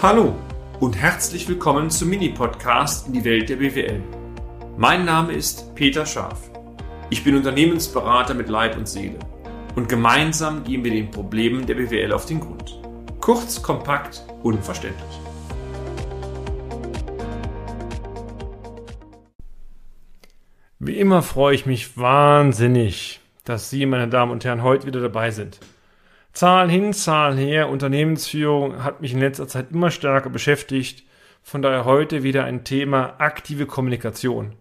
[0.00, 0.32] Hallo
[0.78, 4.00] und herzlich willkommen zum Mini-Podcast in die Welt der BWL.
[4.76, 6.52] Mein Name ist Peter Scharf.
[7.10, 9.18] Ich bin Unternehmensberater mit Leib und Seele
[9.74, 12.80] und gemeinsam gehen wir den Problemen der BWL auf den Grund.
[13.20, 15.20] Kurz, kompakt, unverständlich.
[20.78, 25.32] Wie immer freue ich mich wahnsinnig, dass Sie, meine Damen und Herren, heute wieder dabei
[25.32, 25.58] sind.
[26.38, 31.02] Zahlen hin, Zahlen her, Unternehmensführung hat mich in letzter Zeit immer stärker beschäftigt.
[31.42, 34.52] Von daher heute wieder ein Thema aktive Kommunikation.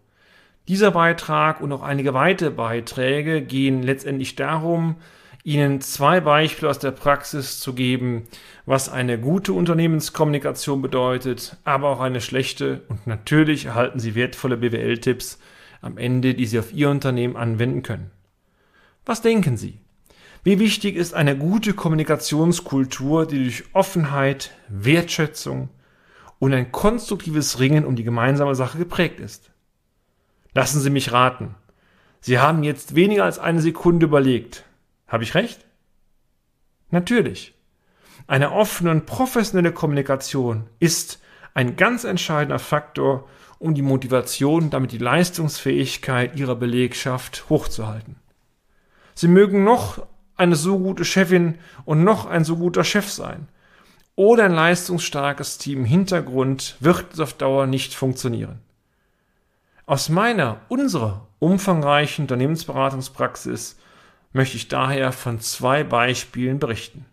[0.67, 4.95] Dieser Beitrag und auch einige weitere Beiträge gehen letztendlich darum,
[5.43, 8.23] Ihnen zwei Beispiele aus der Praxis zu geben,
[8.65, 12.81] was eine gute Unternehmenskommunikation bedeutet, aber auch eine schlechte.
[12.87, 15.37] Und natürlich erhalten Sie wertvolle BWL-Tipps
[15.81, 18.09] am Ende, die Sie auf Ihr Unternehmen anwenden können.
[19.05, 19.77] Was denken Sie?
[20.47, 25.67] Wie wichtig ist eine gute Kommunikationskultur, die durch Offenheit, Wertschätzung
[26.39, 29.51] und ein konstruktives Ringen um die gemeinsame Sache geprägt ist?
[30.53, 31.55] Lassen Sie mich raten.
[32.21, 34.63] Sie haben jetzt weniger als eine Sekunde überlegt.
[35.09, 35.65] Habe ich recht?
[36.91, 37.53] Natürlich.
[38.25, 41.19] Eine offene und professionelle Kommunikation ist
[41.55, 43.27] ein ganz entscheidender Faktor,
[43.59, 48.15] um die Motivation, damit die Leistungsfähigkeit Ihrer Belegschaft hochzuhalten.
[49.13, 50.07] Sie mögen noch
[50.37, 53.47] eine so gute Chefin und noch ein so guter Chef sein.
[54.15, 58.59] Oder ein leistungsstarkes Team im Hintergrund wird es auf Dauer nicht funktionieren.
[59.85, 63.77] Aus meiner, unserer umfangreichen Unternehmensberatungspraxis
[64.33, 67.05] möchte ich daher von zwei Beispielen berichten.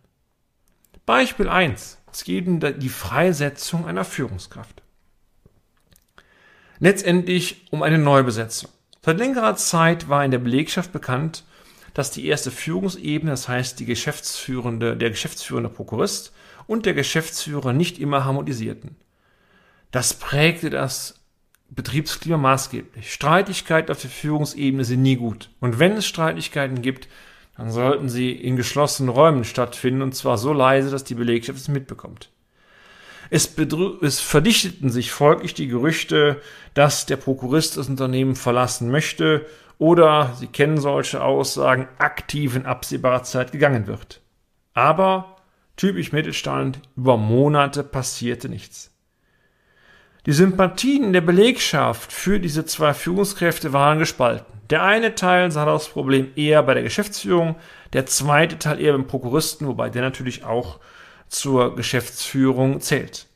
[1.07, 1.99] Beispiel 1.
[2.11, 4.83] Es geht um die Freisetzung einer Führungskraft.
[6.79, 8.71] Letztendlich um eine Neubesetzung.
[9.03, 11.45] Seit längerer Zeit war in der Belegschaft bekannt,
[11.95, 16.33] dass die erste Führungsebene, das heißt die Geschäftsführende, der geschäftsführende Prokurist
[16.67, 18.97] und der Geschäftsführer nicht immer harmonisierten.
[19.93, 21.21] Das prägte das
[21.71, 23.13] Betriebsklima maßgeblich.
[23.13, 25.51] Streitigkeiten auf der Führungsebene sind nie gut.
[25.61, 27.09] Und wenn es Streitigkeiten gibt,
[27.57, 31.69] dann sollten sie in geschlossenen Räumen stattfinden und zwar so leise, dass die Belegschaft es
[31.69, 32.31] mitbekommt.
[33.31, 33.55] Es,
[34.03, 36.41] es, verdichteten sich folglich die Gerüchte,
[36.75, 39.47] dass der Prokurist das Unternehmen verlassen möchte
[39.79, 44.21] oder, Sie kennen solche Aussagen, aktiv in absehbarer Zeit gegangen wird.
[44.73, 45.37] Aber,
[45.77, 48.91] typisch Mittelstand, über Monate passierte nichts.
[50.27, 54.47] Die Sympathien der Belegschaft für diese zwei Führungskräfte waren gespalten.
[54.71, 57.57] Der eine Teil sah das Problem eher bei der Geschäftsführung,
[57.93, 60.81] der zweite Teil eher beim Prokuristen, wobei der natürlich auch
[61.29, 63.27] zur Geschäftsführung zählt.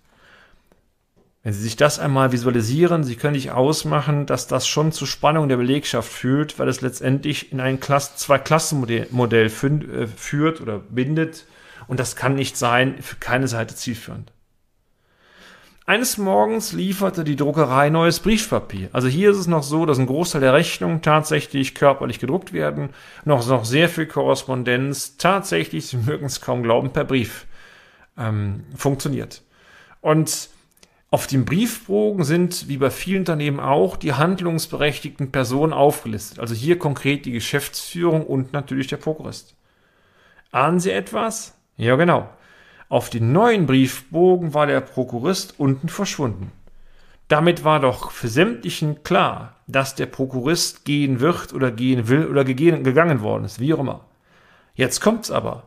[1.42, 5.48] Wenn Sie sich das einmal visualisieren, Sie können sich ausmachen, dass das schon zu Spannung
[5.48, 11.46] der Belegschaft führt, weil es letztendlich in ein Klasse, Zwei-Klassen-Modell äh, führt oder bindet.
[11.86, 14.32] Und das kann nicht sein, für keine Seite zielführend.
[15.86, 18.90] Eines Morgens lieferte die Druckerei neues Briefpapier.
[18.92, 22.90] Also hier ist es noch so, dass ein Großteil der Rechnungen tatsächlich körperlich gedruckt werden.
[23.24, 27.46] Noch, noch sehr viel Korrespondenz tatsächlich, Sie mögen es kaum glauben, per Brief
[28.18, 29.42] ähm, funktioniert.
[30.02, 30.50] Und
[31.10, 36.38] auf dem Briefbogen sind, wie bei vielen Unternehmen auch, die handlungsberechtigten Personen aufgelistet.
[36.38, 39.54] Also hier konkret die Geschäftsführung und natürlich der Prokurist.
[40.50, 41.56] Ahnen Sie etwas?
[41.76, 42.28] Ja, genau.
[42.90, 46.52] Auf den neuen Briefbogen war der Prokurist unten verschwunden.
[47.28, 52.44] Damit war doch für sämtlichen klar, dass der Prokurist gehen wird oder gehen will oder
[52.44, 54.00] gegangen worden ist, wie auch immer.
[54.74, 55.64] Jetzt kommt's aber.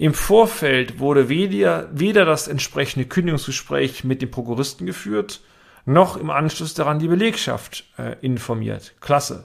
[0.00, 5.42] Im Vorfeld wurde weder, weder das entsprechende Kündigungsgespräch mit dem Prokuristen geführt,
[5.84, 8.94] noch im Anschluss daran die Belegschaft äh, informiert.
[9.02, 9.44] Klasse.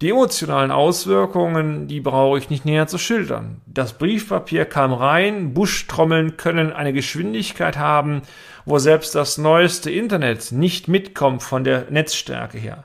[0.00, 3.60] Die emotionalen Auswirkungen, die brauche ich nicht näher zu schildern.
[3.66, 8.22] Das Briefpapier kam rein, Buschtrommeln können eine Geschwindigkeit haben,
[8.66, 12.84] wo selbst das neueste Internet nicht mitkommt von der Netzstärke her.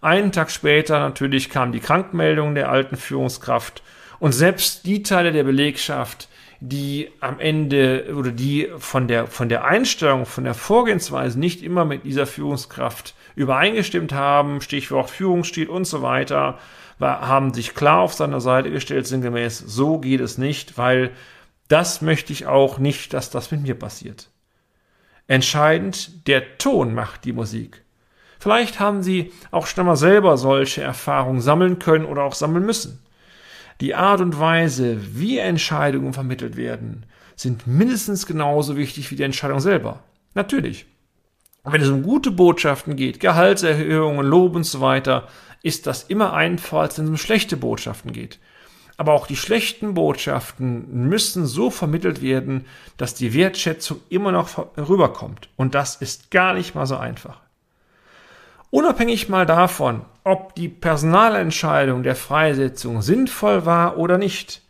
[0.00, 3.82] Einen Tag später natürlich kam die Krankmeldung der alten Führungskraft
[4.24, 9.66] und selbst die Teile der Belegschaft, die am Ende oder die von der, von der
[9.66, 16.00] Einstellung, von der Vorgehensweise nicht immer mit dieser Führungskraft übereingestimmt haben, Stichwort Führungsstil und so
[16.00, 16.58] weiter,
[16.98, 21.10] war, haben sich klar auf seiner Seite gestellt, sinngemäß, so geht es nicht, weil
[21.68, 24.30] das möchte ich auch nicht, dass das mit mir passiert.
[25.26, 27.84] Entscheidend, der Ton macht die Musik.
[28.38, 33.03] Vielleicht haben Sie auch schon mal selber solche Erfahrungen sammeln können oder auch sammeln müssen.
[33.80, 37.06] Die Art und Weise, wie Entscheidungen vermittelt werden,
[37.36, 40.02] sind mindestens genauso wichtig wie die Entscheidung selber.
[40.34, 40.86] Natürlich.
[41.64, 45.28] Wenn es um gute Botschaften geht, Gehaltserhöhungen, Lob und so weiter,
[45.62, 48.38] ist das immer einfacher, als wenn es um schlechte Botschaften geht.
[48.96, 52.66] Aber auch die schlechten Botschaften müssen so vermittelt werden,
[52.96, 55.48] dass die Wertschätzung immer noch rüberkommt.
[55.56, 57.40] Und das ist gar nicht mal so einfach.
[58.74, 64.62] Unabhängig mal davon, ob die Personalentscheidung der Freisetzung sinnvoll war oder nicht,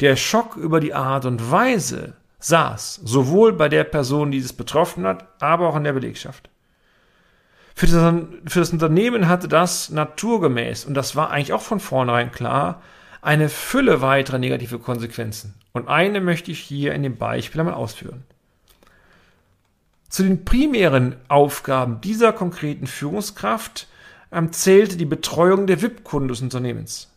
[0.00, 5.06] der Schock über die Art und Weise saß sowohl bei der Person, die es betroffen
[5.06, 6.48] hat, aber auch in der Belegschaft.
[7.74, 8.14] Für das,
[8.50, 12.80] für das Unternehmen hatte das naturgemäß, und das war eigentlich auch von vornherein klar,
[13.20, 15.56] eine Fülle weiterer negative Konsequenzen.
[15.74, 18.24] Und eine möchte ich hier in dem Beispiel einmal ausführen.
[20.12, 23.88] Zu den primären Aufgaben dieser konkreten Führungskraft
[24.30, 27.10] ähm, zählte die Betreuung der VIP-Kunden des Unternehmens.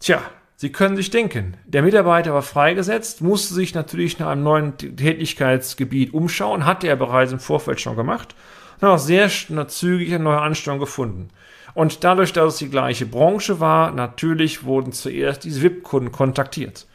[0.00, 0.20] Tja,
[0.56, 6.12] Sie können sich denken, der Mitarbeiter war freigesetzt, musste sich natürlich nach einem neuen Tätigkeitsgebiet
[6.12, 8.34] umschauen, hatte er bereits im Vorfeld schon gemacht
[8.80, 11.28] und auch sehr zügig eine neue Anstellung gefunden.
[11.74, 16.88] Und dadurch, dass es die gleiche Branche war, natürlich wurden zuerst diese VIP-Kunden kontaktiert.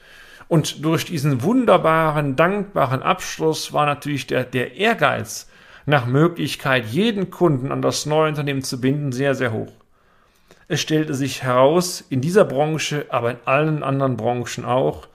[0.51, 5.47] Und durch diesen wunderbaren, dankbaren Abschluss war natürlich der, der Ehrgeiz
[5.85, 9.71] nach Möglichkeit, jeden Kunden an das neue Unternehmen zu binden, sehr, sehr hoch.
[10.67, 15.07] Es stellte sich heraus, in dieser Branche, aber in allen anderen Branchen auch,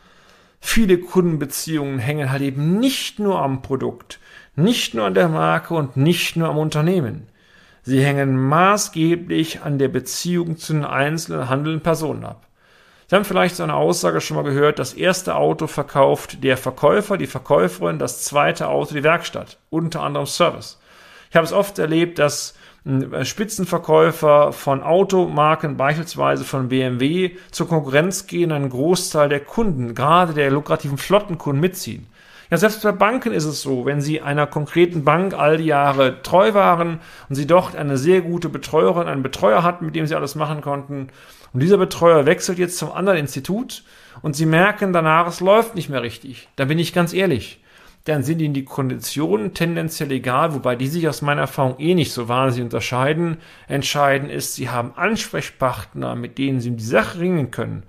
[0.58, 4.20] viele Kundenbeziehungen hängen halt eben nicht nur am Produkt,
[4.54, 7.28] nicht nur an der Marke und nicht nur am Unternehmen.
[7.82, 12.45] Sie hängen maßgeblich an der Beziehung zu den einzelnen handelnden Personen ab.
[13.08, 17.16] Sie haben vielleicht so eine Aussage schon mal gehört, das erste Auto verkauft der Verkäufer,
[17.16, 20.80] die Verkäuferin, das zweite Auto die Werkstatt, unter anderem Service.
[21.30, 22.54] Ich habe es oft erlebt, dass
[22.84, 30.34] hm, Spitzenverkäufer von Automarken, beispielsweise von BMW, zur Konkurrenz gehen, einen Großteil der Kunden, gerade
[30.34, 32.08] der lukrativen Flottenkunden mitziehen.
[32.50, 36.22] Ja, selbst bei Banken ist es so, wenn Sie einer konkreten Bank all die Jahre
[36.22, 40.14] treu waren und Sie dort eine sehr gute Betreuerin, einen Betreuer hatten, mit dem Sie
[40.14, 41.08] alles machen konnten,
[41.52, 43.82] und dieser Betreuer wechselt jetzt zum anderen Institut
[44.22, 46.48] und Sie merken danach, es läuft nicht mehr richtig.
[46.56, 47.62] Da bin ich ganz ehrlich.
[48.04, 52.12] Dann sind Ihnen die Konditionen tendenziell egal, wobei die sich aus meiner Erfahrung eh nicht
[52.12, 53.38] so wahnsinnig unterscheiden.
[53.66, 57.82] Entscheidend ist, Sie haben Ansprechpartner, mit denen Sie um die Sache ringen können.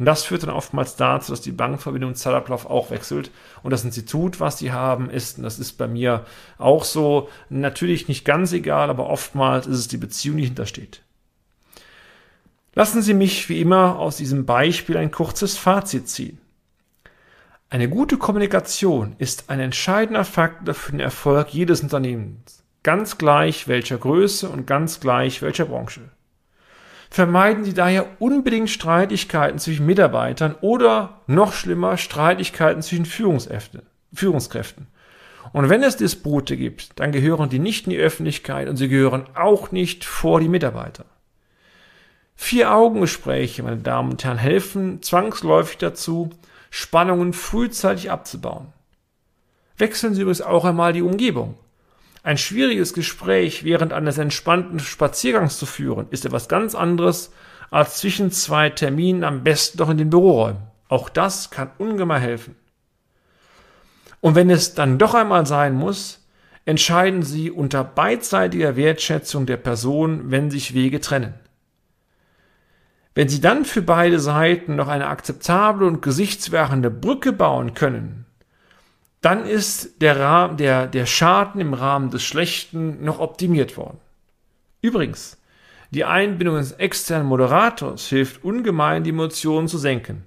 [0.00, 3.30] Und das führt dann oftmals dazu, dass die Bankverbindung Zeitablauf auch wechselt.
[3.62, 6.24] Und das Institut, was sie haben, ist, und das ist bei mir
[6.56, 11.02] auch so, natürlich nicht ganz egal, aber oftmals ist es die Beziehung, die hintersteht.
[12.72, 16.38] Lassen Sie mich wie immer aus diesem Beispiel ein kurzes Fazit ziehen.
[17.68, 23.98] Eine gute Kommunikation ist ein entscheidender Faktor für den Erfolg jedes Unternehmens, ganz gleich welcher
[23.98, 26.08] Größe und ganz gleich welcher Branche.
[27.10, 34.86] Vermeiden Sie daher unbedingt Streitigkeiten zwischen Mitarbeitern oder noch schlimmer Streitigkeiten zwischen Führungskräften.
[35.52, 39.24] Und wenn es Dispute gibt, dann gehören die nicht in die Öffentlichkeit und sie gehören
[39.34, 41.04] auch nicht vor die Mitarbeiter.
[42.36, 46.30] Vier-Augen-Gespräche, meine Damen und Herren, helfen zwangsläufig dazu,
[46.70, 48.68] Spannungen frühzeitig abzubauen.
[49.76, 51.56] Wechseln Sie übrigens auch einmal die Umgebung.
[52.22, 57.32] Ein schwieriges Gespräch während eines entspannten Spaziergangs zu führen, ist etwas ganz anderes
[57.70, 60.62] als zwischen zwei Terminen am besten doch in den Büroräumen.
[60.88, 62.56] Auch das kann ungemein helfen.
[64.20, 66.26] Und wenn es dann doch einmal sein muss,
[66.66, 71.34] entscheiden Sie unter beidseitiger Wertschätzung der Person, wenn sich Wege trennen.
[73.14, 78.26] Wenn Sie dann für beide Seiten noch eine akzeptable und gesichtswahrende Brücke bauen können,
[79.20, 83.98] dann ist der, Rahmen, der, der Schaden im Rahmen des Schlechten noch optimiert worden.
[84.80, 85.36] Übrigens,
[85.90, 90.22] die Einbindung eines externen Moderators hilft ungemein, die Emotionen zu senken.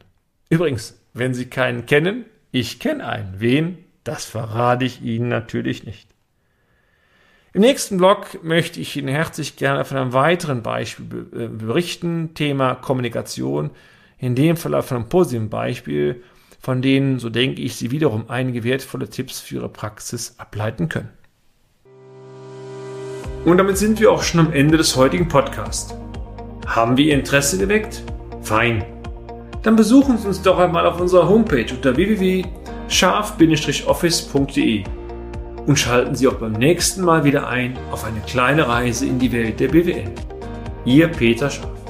[0.50, 3.40] Übrigens, wenn Sie keinen kennen, ich kenne einen.
[3.40, 3.78] Wen?
[4.04, 6.10] Das verrate ich Ihnen natürlich nicht.
[7.54, 12.76] Im nächsten Blog möchte ich Ihnen herzlich gerne von einem weiteren Beispiel äh, berichten, Thema
[12.76, 13.72] Kommunikation,
[14.18, 16.24] in dem Fall von einem positiven Beispiel,
[16.64, 21.10] von denen, so denke ich, Sie wiederum einige wertvolle Tipps für Ihre Praxis ableiten können.
[23.44, 25.94] Und damit sind wir auch schon am Ende des heutigen Podcasts.
[26.66, 28.02] Haben wir Ihr Interesse geweckt?
[28.42, 28.86] Fein.
[29.62, 34.84] Dann besuchen Sie uns doch einmal auf unserer Homepage unter www.scharf-office.de
[35.66, 39.34] und schalten Sie auch beim nächsten Mal wieder ein auf eine kleine Reise in die
[39.34, 40.10] Welt der BWL.
[40.86, 41.83] Ihr Peter Scharf.